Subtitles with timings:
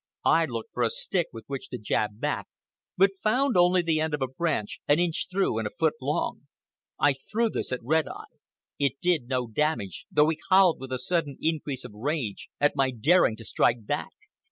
[0.25, 2.47] I looked for a stick with which to jab back,
[2.97, 6.47] but found only the end of a branch, an inch through and a foot long.
[6.97, 8.39] I threw this at Red Eye.
[8.79, 12.89] It did no damage, though he howled with a sudden increase of rage at my
[12.89, 14.13] daring to strike back.